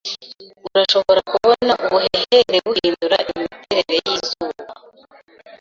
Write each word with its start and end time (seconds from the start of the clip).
urashobora 0.67 1.19
kubona 1.31 1.71
ubuhehere 1.85 2.57
buhindura 2.65 3.17
imiterere 3.31 3.95
yizuba. 4.05 4.57